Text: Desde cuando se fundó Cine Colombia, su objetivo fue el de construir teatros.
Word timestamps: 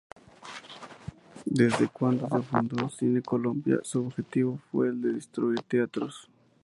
Desde 1.45 1.87
cuando 1.89 2.27
se 2.27 2.41
fundó 2.41 2.89
Cine 2.89 3.21
Colombia, 3.21 3.77
su 3.83 4.03
objetivo 4.07 4.59
fue 4.71 4.87
el 4.87 4.99
de 4.99 5.11
construir 5.11 5.61
teatros. 5.61 6.27